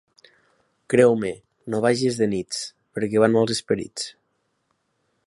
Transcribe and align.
Creu-me, 0.93 1.29
no 1.73 1.83
vages 1.87 2.19
de 2.21 2.29
nits, 2.33 2.63
perquè 2.97 3.21
van 3.25 3.37
mals 3.39 3.55
esperits. 3.57 4.09